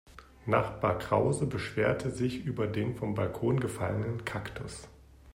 [0.47, 4.87] Nachbar Krause beschwerte sich über den vom Balkon gefallenen Kaktus.